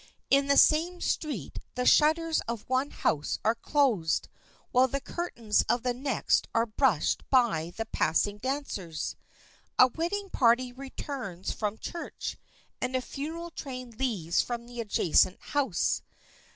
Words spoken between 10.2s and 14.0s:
party returns from church, and a funeral train